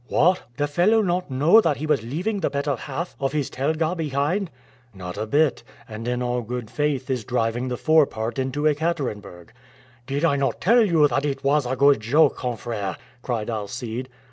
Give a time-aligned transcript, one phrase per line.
[0.07, 0.41] "What!
[0.57, 4.49] the fellow not know that he was leaving the better half of his telga behind?"
[4.95, 9.51] "Not a bit, and in all good faith is driving the fore part into Ekaterenburg."
[10.07, 14.09] "Did I not tell you that it was a good joke, confrère?" cried Alcide.